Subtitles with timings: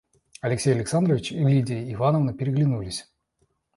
[0.41, 3.07] Алексей Александрович и Лидия Ивановна переглянулись.